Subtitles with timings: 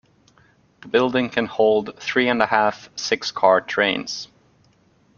[0.81, 4.29] The building can hold three-and-a-half six-car trains.